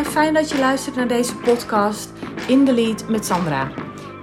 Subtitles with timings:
[0.00, 2.12] en fijn dat je luistert naar deze podcast
[2.46, 3.70] In the Lead met Sandra.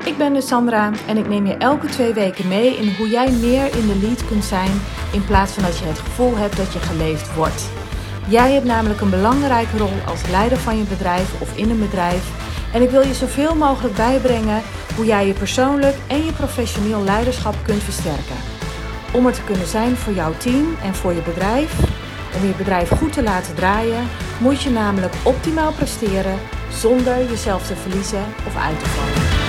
[0.05, 3.31] Ik ben dus Sandra en ik neem je elke twee weken mee in hoe jij
[3.31, 4.71] meer in de lead kunt zijn
[5.13, 7.69] in plaats van dat je het gevoel hebt dat je geleefd wordt.
[8.27, 12.23] Jij hebt namelijk een belangrijke rol als leider van je bedrijf of in een bedrijf
[12.73, 14.61] en ik wil je zoveel mogelijk bijbrengen
[14.95, 18.35] hoe jij je persoonlijk en je professioneel leiderschap kunt versterken.
[19.13, 21.79] Om er te kunnen zijn voor jouw team en voor je bedrijf
[22.35, 24.07] om je bedrijf goed te laten draaien,
[24.39, 26.39] moet je namelijk optimaal presteren
[26.71, 29.45] zonder jezelf te verliezen of uit te vallen.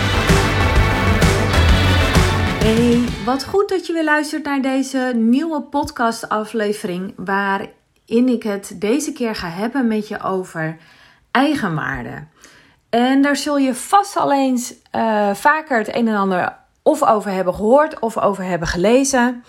[2.65, 9.13] Hey, wat goed dat je weer luistert naar deze nieuwe podcastaflevering waarin ik het deze
[9.13, 10.77] keer ga hebben met je over
[11.31, 12.27] eigenwaarde.
[12.91, 17.31] En daar zul je vast al eens uh, vaker het een en ander of over
[17.31, 19.45] hebben gehoord of over hebben gelezen.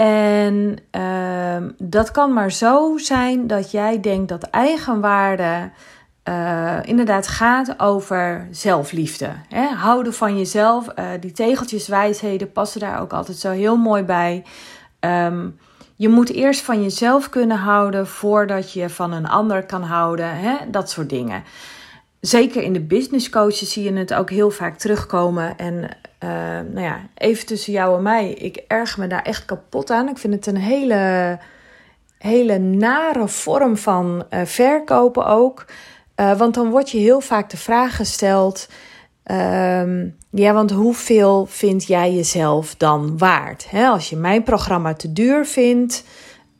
[0.00, 5.70] En uh, dat kan maar zo zijn dat jij denkt dat eigenwaarde
[6.28, 9.30] uh, inderdaad gaat over zelfliefde.
[9.48, 9.66] Hè?
[9.66, 10.88] Houden van jezelf.
[10.98, 14.44] Uh, die tegeltjeswijsheden passen daar ook altijd zo heel mooi bij.
[15.00, 15.58] Um,
[15.96, 20.36] je moet eerst van jezelf kunnen houden voordat je van een ander kan houden.
[20.36, 20.56] Hè?
[20.70, 21.42] Dat soort dingen
[22.20, 25.58] zeker in de business coaches zie je het ook heel vaak terugkomen.
[25.58, 26.30] En uh,
[26.72, 30.08] nou ja, even tussen jou en mij, ik erg me daar echt kapot aan.
[30.08, 31.38] Ik vind het een hele,
[32.18, 35.66] hele nare vorm van uh, verkopen ook.
[36.16, 38.68] Uh, want dan wordt je heel vaak de vraag gesteld.
[39.30, 43.68] Um, ja, want hoeveel vind jij jezelf dan waard?
[43.72, 46.04] Als je mijn programma te duur vindt,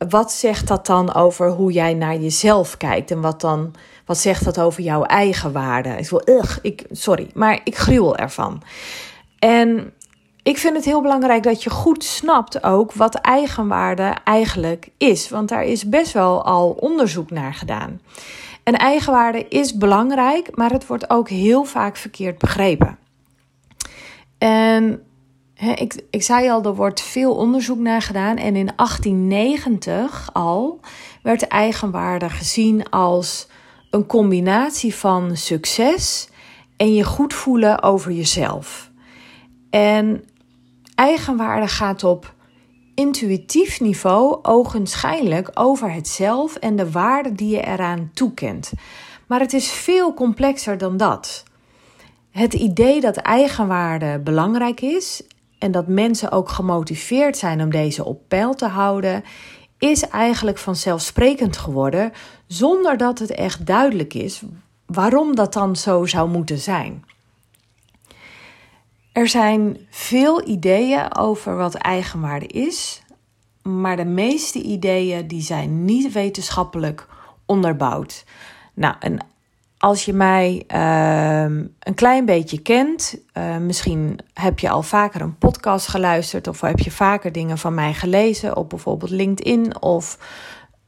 [0.09, 3.11] wat zegt dat dan over hoe jij naar jezelf kijkt?
[3.11, 3.75] En wat dan
[4.09, 5.89] wat zegt dat over jouw eigen waarde?
[5.89, 6.23] Ik wil,
[6.61, 8.61] ik, sorry, maar ik gruwel ervan.
[9.39, 9.93] En
[10.43, 15.29] ik vind het heel belangrijk dat je goed snapt ook wat eigenwaarde eigenlijk is.
[15.29, 18.01] Want daar is best wel al onderzoek naar gedaan.
[18.63, 22.97] En eigenwaarde is belangrijk, maar het wordt ook heel vaak verkeerd begrepen.
[24.37, 25.03] En
[25.75, 28.37] ik, ik zei al, er wordt veel onderzoek naar gedaan.
[28.37, 30.79] En in 1890 al
[31.21, 33.47] werd eigenwaarde gezien als
[33.89, 36.29] een combinatie van succes
[36.77, 38.88] en je goed voelen over jezelf.
[39.69, 40.23] En
[40.95, 42.33] eigenwaarde gaat op
[42.95, 48.71] intuïtief niveau ogenschijnlijk over het zelf en de waarde die je eraan toekent.
[49.27, 51.43] Maar het is veel complexer dan dat.
[52.31, 55.23] Het idee dat eigenwaarde belangrijk is
[55.59, 59.23] en dat mensen ook gemotiveerd zijn om deze op peil te houden,
[59.77, 62.11] is eigenlijk vanzelfsprekend geworden
[62.47, 64.41] zonder dat het echt duidelijk is
[64.85, 67.03] waarom dat dan zo zou moeten zijn.
[69.19, 73.01] Er zijn veel ideeën over wat eigenwaarde is,
[73.61, 77.07] maar de meeste ideeën die zijn niet wetenschappelijk
[77.45, 78.25] onderbouwd.
[78.73, 79.19] Nou, een
[79.77, 81.41] als je mij uh,
[81.79, 86.79] een klein beetje kent, uh, misschien heb je al vaker een podcast geluisterd of heb
[86.79, 90.17] je vaker dingen van mij gelezen op bijvoorbeeld LinkedIn of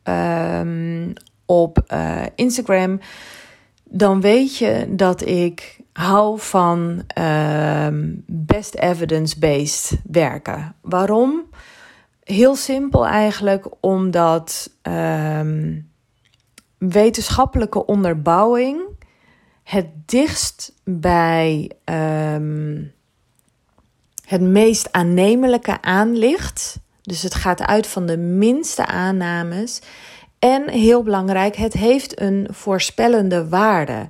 [0.03, 1.13] um,
[1.46, 3.00] op uh, Instagram,
[3.84, 10.75] dan weet je dat ik hou van ehm, best evidence-based werken.
[10.81, 11.44] Waarom?
[12.24, 14.72] Heel simpel eigenlijk, omdat
[16.78, 18.81] wetenschappelijke onderbouwing
[19.63, 22.94] het dichtst bij um,
[24.25, 26.80] het meest aannemelijke aan ligt.
[27.01, 29.81] Dus het gaat uit van de minste aannames.
[30.40, 34.09] En heel belangrijk, het heeft een voorspellende waarde.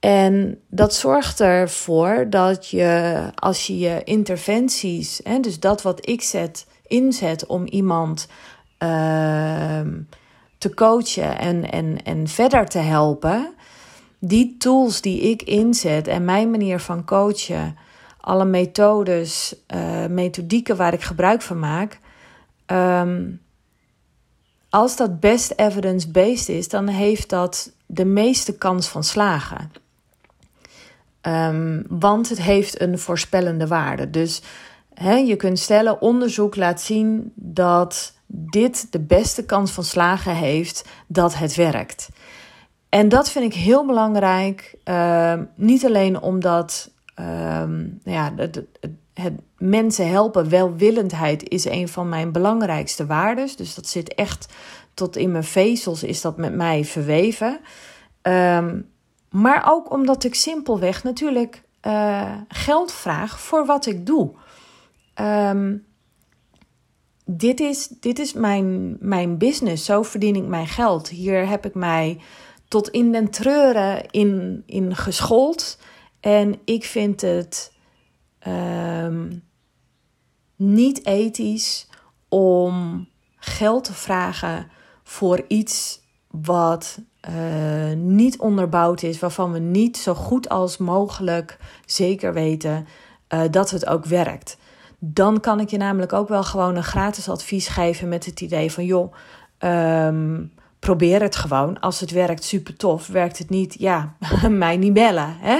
[0.00, 6.22] En dat zorgt ervoor dat je, als je je interventies, hè, dus dat wat ik
[6.22, 8.28] zet, inzet om iemand
[8.78, 9.80] uh,
[10.58, 13.54] te coachen en, en, en verder te helpen.
[14.18, 17.76] Die tools die ik inzet en mijn manier van coachen,
[18.20, 22.00] alle methodes, uh, methodieken waar ik gebruik van maak.
[22.66, 23.40] Um,
[24.70, 29.72] als dat best evidence-based is, dan heeft dat de meeste kans van slagen.
[31.22, 34.10] Um, want het heeft een voorspellende waarde.
[34.10, 34.42] Dus
[35.26, 41.34] je kunt stellen, onderzoek laat zien dat dit de beste kans van slagen heeft dat
[41.34, 42.08] het werkt.
[42.88, 44.74] En dat vind ik heel belangrijk.
[44.84, 46.90] Uh, niet alleen omdat
[47.20, 47.62] uh,
[48.04, 53.48] ja, het, het, het, mensen helpen, welwillendheid is een van mijn belangrijkste waarden.
[53.56, 54.52] Dus dat zit echt
[54.94, 57.60] tot in mijn vezels, is dat met mij verweven.
[58.22, 58.89] Um,
[59.30, 64.34] maar ook omdat ik simpelweg natuurlijk uh, geld vraag voor wat ik doe.
[65.20, 65.86] Um,
[67.24, 69.84] dit is, dit is mijn, mijn business.
[69.84, 71.08] Zo verdien ik mijn geld.
[71.08, 72.20] Hier heb ik mij
[72.68, 75.78] tot in den treuren in, in geschoold.
[76.20, 77.72] En ik vind het
[78.38, 79.32] ehm,
[80.56, 81.88] niet ethisch
[82.28, 84.70] om geld te vragen
[85.02, 86.00] voor iets
[86.30, 92.86] wat uh, niet onderbouwd is, waarvan we niet zo goed als mogelijk zeker weten
[93.34, 94.56] uh, dat het ook werkt.
[94.98, 98.72] Dan kan ik je namelijk ook wel gewoon een gratis advies geven met het idee
[98.72, 99.14] van joh,
[99.58, 101.80] um, probeer het gewoon.
[101.80, 103.06] Als het werkt, super tof.
[103.06, 104.14] Werkt het niet, ja,
[104.48, 105.36] mij niet bellen.
[105.38, 105.58] Hè?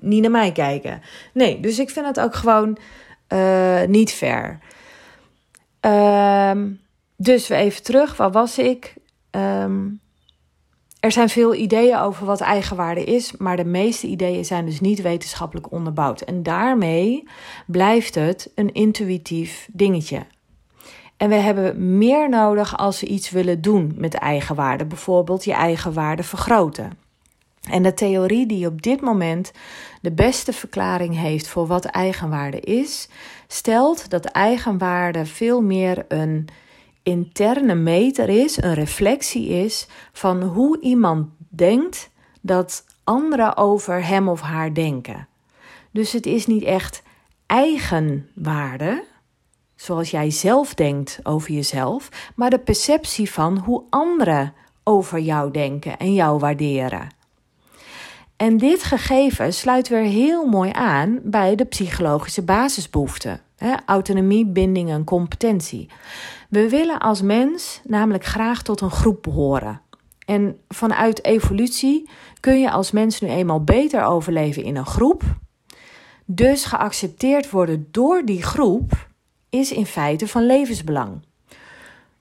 [0.00, 1.02] niet naar mij kijken.
[1.32, 2.78] Nee, dus ik vind het ook gewoon
[3.28, 4.58] uh, niet fair.
[5.80, 6.80] Um,
[7.16, 8.16] dus we even terug.
[8.16, 8.94] Waar was ik?
[9.30, 10.00] Um,
[11.00, 15.02] er zijn veel ideeën over wat eigenwaarde is, maar de meeste ideeën zijn dus niet
[15.02, 16.20] wetenschappelijk onderbouwd.
[16.20, 17.28] En daarmee
[17.66, 20.26] blijft het een intuïtief dingetje.
[21.16, 26.22] En we hebben meer nodig als we iets willen doen met eigenwaarde, bijvoorbeeld je eigenwaarde
[26.22, 26.92] vergroten.
[27.70, 29.52] En de theorie die op dit moment
[30.00, 33.08] de beste verklaring heeft voor wat eigenwaarde is,
[33.46, 36.48] stelt dat eigenwaarde veel meer een
[37.08, 42.10] interne meter is, een reflectie is van hoe iemand denkt
[42.40, 45.28] dat anderen over hem of haar denken.
[45.90, 47.02] Dus het is niet echt
[47.46, 49.04] eigenwaarde,
[49.76, 54.54] zoals jij zelf denkt over jezelf, maar de perceptie van hoe anderen
[54.84, 57.08] over jou denken en jou waarderen.
[58.36, 63.40] En dit gegeven sluit weer heel mooi aan bij de psychologische basisbehoeften:
[63.86, 65.88] autonomie, binding en competentie.
[66.48, 69.80] We willen als mens namelijk graag tot een groep behoren.
[70.26, 72.08] En vanuit evolutie
[72.40, 75.22] kun je als mens nu eenmaal beter overleven in een groep.
[76.24, 79.08] Dus geaccepteerd worden door die groep
[79.50, 81.26] is in feite van levensbelang.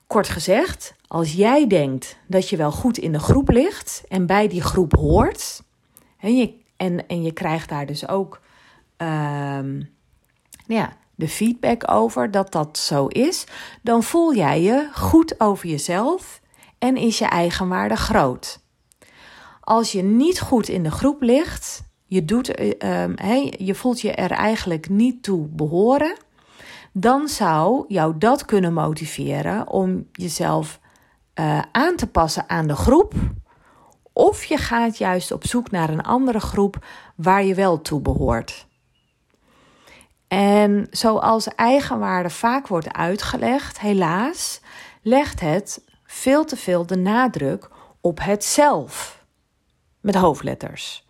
[0.07, 4.47] Kort gezegd, als jij denkt dat je wel goed in de groep ligt en bij
[4.47, 5.63] die groep hoort,
[6.19, 8.41] en je, en, en je krijgt daar dus ook
[9.01, 9.59] uh,
[10.67, 13.43] ja, de feedback over dat dat zo is,
[13.81, 16.41] dan voel jij je goed over jezelf
[16.77, 18.59] en is je eigenwaarde groot.
[19.59, 24.31] Als je niet goed in de groep ligt, je, doet, uh, je voelt je er
[24.31, 26.17] eigenlijk niet toe behoren,
[26.91, 30.79] dan zou jou dat kunnen motiveren om jezelf
[31.39, 33.13] uh, aan te passen aan de groep.
[34.13, 36.85] Of je gaat juist op zoek naar een andere groep
[37.15, 38.66] waar je wel toe behoort.
[40.27, 44.61] En zoals eigenwaarde vaak wordt uitgelegd, helaas,
[45.01, 47.69] legt het veel te veel de nadruk
[48.01, 49.25] op het zelf.
[50.01, 51.05] Met hoofdletters.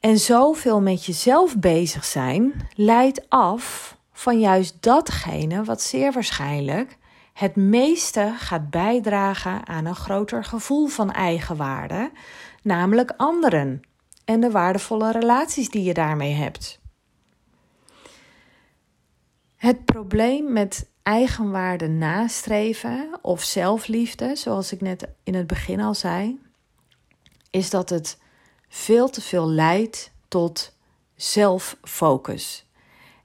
[0.00, 6.98] En zoveel met jezelf bezig zijn leidt af van juist datgene wat zeer waarschijnlijk
[7.32, 12.10] het meeste gaat bijdragen aan een groter gevoel van eigenwaarde,
[12.62, 13.80] namelijk anderen
[14.24, 16.80] en de waardevolle relaties die je daarmee hebt.
[19.66, 26.40] Het probleem met eigenwaarde nastreven of zelfliefde, zoals ik net in het begin al zei,
[27.50, 28.18] is dat het
[28.68, 30.76] veel te veel leidt tot
[31.14, 32.66] zelffocus.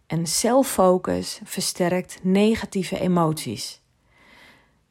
[0.07, 3.81] En zelffocus versterkt negatieve emoties.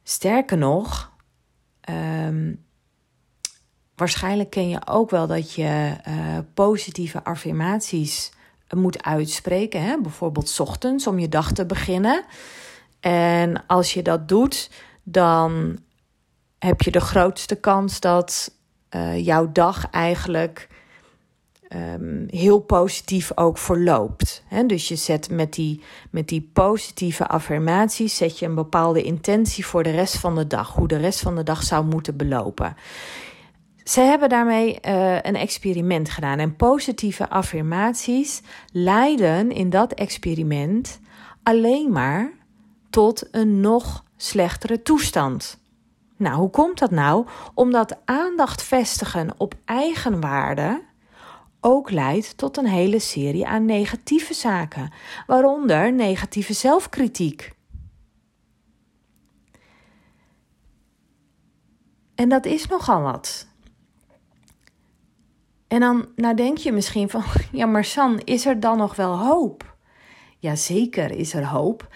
[0.03, 1.13] Sterker nog,
[1.91, 2.65] um,
[3.95, 8.33] waarschijnlijk ken je ook wel dat je uh, positieve affirmaties
[8.75, 9.83] moet uitspreken.
[9.83, 10.01] Hè?
[10.01, 12.25] Bijvoorbeeld ochtends om je dag te beginnen.
[13.01, 14.71] En als je dat doet,
[15.03, 15.79] dan
[16.59, 18.55] heb je de grootste kans dat
[18.91, 20.69] uh, jouw dag eigenlijk
[21.75, 24.43] um, heel positief ook verloopt.
[24.47, 24.67] Hè?
[24.67, 29.83] Dus je zet met die, met die positieve affirmaties zet je een bepaalde intentie voor
[29.83, 32.77] de rest van de dag, hoe de rest van de dag zou moeten belopen.
[33.91, 38.43] Ze hebben daarmee uh, een experiment gedaan en positieve affirmaties
[38.73, 41.01] leiden in dat experiment
[41.43, 42.33] alleen maar
[42.91, 45.59] tot een nog slechtere toestand.
[46.17, 47.27] Nou, hoe komt dat nou?
[47.55, 50.83] Omdat aandacht vestigen op eigenwaarde
[51.61, 54.93] ook leidt tot een hele serie aan negatieve zaken,
[55.27, 57.53] waaronder negatieve zelfkritiek.
[62.15, 63.50] En dat is nogal wat.
[65.71, 67.23] En dan nou denk je misschien van,
[67.53, 69.77] ja maar San, is er dan nog wel hoop?
[70.39, 71.89] Jazeker is er hoop.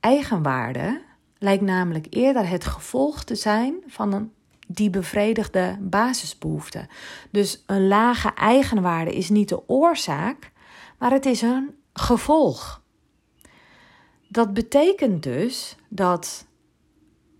[0.00, 1.02] Eigenwaarde
[1.38, 4.32] lijkt namelijk eerder het gevolg te zijn van een,
[4.68, 6.88] die bevredigde basisbehoefte.
[7.30, 10.52] Dus een lage eigenwaarde is niet de oorzaak,
[10.98, 12.82] maar het is een gevolg.
[14.28, 16.46] Dat betekent dus dat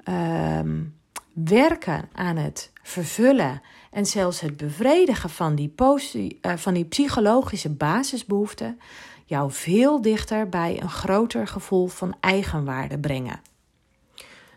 [0.09, 0.99] um,
[1.33, 8.81] werken aan het vervullen en zelfs het bevredigen van die, uh, van die psychologische basisbehoeften
[9.25, 13.41] jou veel dichter bij een groter gevoel van eigenwaarde brengen.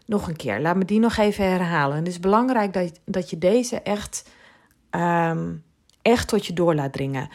[0.06, 1.98] Nog een keer, laat me die nog even herhalen.
[1.98, 4.30] Het is belangrijk dat, dat je deze echt,
[4.92, 5.64] um,
[6.02, 7.30] echt tot je door laat dringen.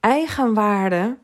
[0.00, 1.18] Eigenwaarde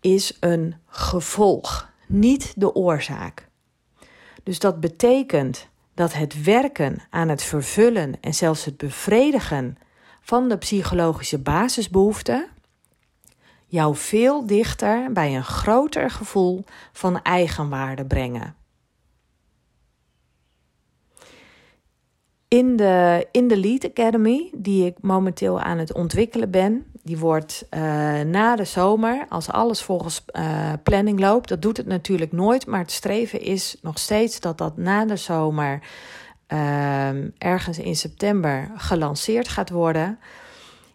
[0.00, 3.48] is een gevolg, niet de oorzaak.
[4.42, 9.76] Dus dat betekent dat het werken aan het vervullen en zelfs het bevredigen
[10.20, 12.48] van de psychologische basisbehoeften
[13.66, 18.56] jou veel dichter bij een groter gevoel van eigenwaarde brengen.
[22.48, 27.66] In de, in de Lead Academy, die ik momenteel aan het ontwikkelen ben, die wordt
[27.70, 27.80] uh,
[28.20, 31.48] na de zomer, als alles volgens uh, planning loopt.
[31.48, 35.16] Dat doet het natuurlijk nooit, maar het streven is nog steeds dat dat na de
[35.16, 35.80] zomer,
[36.48, 37.08] uh,
[37.38, 40.18] ergens in september, gelanceerd gaat worden.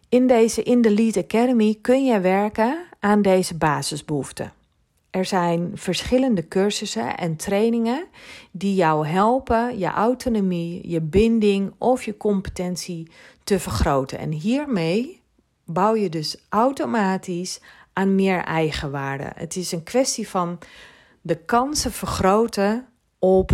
[0.09, 4.53] In deze In the Lead Academy kun je werken aan deze basisbehoeften.
[5.09, 8.05] Er zijn verschillende cursussen en trainingen
[8.51, 13.11] die jou helpen je autonomie, je binding of je competentie
[13.43, 14.19] te vergroten.
[14.19, 15.20] En hiermee
[15.73, 17.59] bouw je dus automatisch
[17.93, 19.31] aan meer eigenwaarde.
[19.35, 20.59] Het is een kwestie van
[21.21, 22.87] de kansen vergroten
[23.19, 23.51] op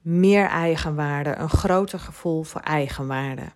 [0.00, 3.52] meer eigenwaarde, een groter gevoel voor eigenwaarde.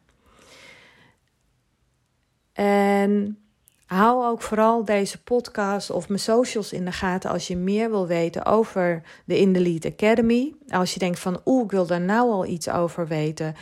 [2.52, 3.38] En
[3.86, 8.06] hou ook vooral deze podcast of mijn socials in de gaten als je meer wil
[8.06, 10.54] weten over de In The Lead Academy.
[10.68, 13.54] Als je denkt van oeh, ik wil daar nou al iets over weten.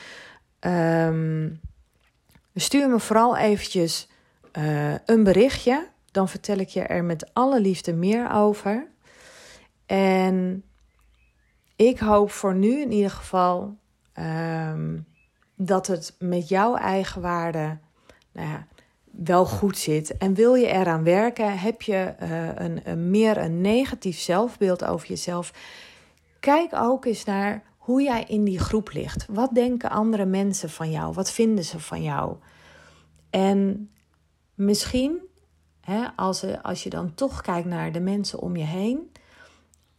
[0.61, 1.61] Um,
[2.55, 4.09] stuur me vooral eventjes
[4.59, 5.89] uh, een berichtje.
[6.11, 8.87] Dan vertel ik je er met alle liefde meer over.
[9.87, 10.65] En
[11.77, 13.77] ik hoop voor nu in ieder geval
[14.19, 15.07] um,
[15.57, 17.79] dat het met jouw eigen waarde
[18.33, 18.67] nou ja,
[19.11, 20.17] wel goed zit.
[20.17, 25.09] En wil je eraan werken, heb je uh, een, een, meer een negatief zelfbeeld over
[25.09, 25.53] jezelf.
[26.41, 29.27] Kijk ook eens naar hoe jij in die groep ligt.
[29.31, 31.13] Wat denken andere mensen van jou?
[31.13, 32.37] Wat vinden ze van jou?
[33.31, 33.91] En
[34.61, 35.19] misschien,
[35.81, 39.13] hè, als, als je dan toch kijkt naar de mensen om je heen.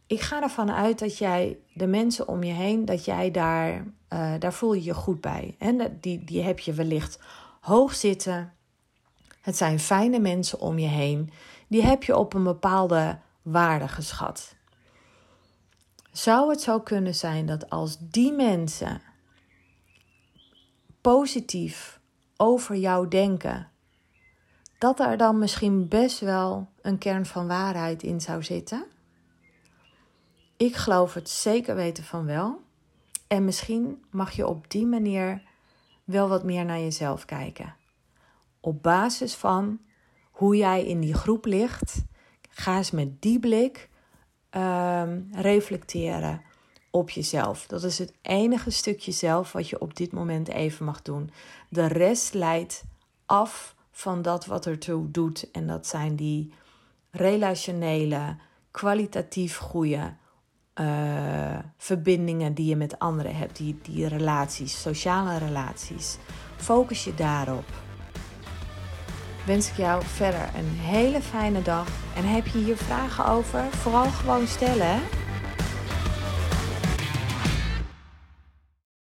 [0.06, 4.34] Ik ga ervan uit dat jij de mensen om je heen, dat jij daar, uh,
[4.38, 5.54] daar voel je je goed bij.
[5.58, 7.18] En die, die heb je wellicht
[7.60, 8.52] hoog zitten
[9.42, 11.30] het zijn fijne mensen om je heen.
[11.68, 14.54] Die heb je op een bepaalde waarde geschat.
[16.12, 19.02] Zou het zo kunnen zijn dat als die mensen
[21.00, 22.00] positief
[22.36, 23.70] over jou denken,
[24.82, 28.84] dat er dan misschien best wel een kern van waarheid in zou zitten?
[30.56, 32.60] Ik geloof het zeker weten van wel.
[33.26, 35.42] En misschien mag je op die manier
[36.04, 37.74] wel wat meer naar jezelf kijken
[38.62, 39.80] op basis van
[40.30, 42.04] hoe jij in die groep ligt,
[42.50, 43.88] ga eens met die blik
[44.50, 46.42] ehm, reflecteren
[46.90, 47.66] op jezelf.
[47.66, 51.30] Dat is het enige stukje zelf wat je op dit moment even mag doen.
[51.68, 52.84] De rest leidt
[53.26, 55.50] af van dat wat ertoe doet.
[55.50, 56.52] En dat zijn die
[57.10, 58.36] relationele,
[58.70, 60.14] kwalitatief goede
[60.80, 63.56] uh, verbindingen die je met anderen hebt.
[63.56, 66.16] Die, die relaties, sociale relaties.
[66.56, 67.64] Focus je daarop
[69.44, 71.88] wens ik jou verder een hele fijne dag.
[72.16, 73.64] En heb je hier vragen over?
[73.70, 75.00] Vooral gewoon stellen.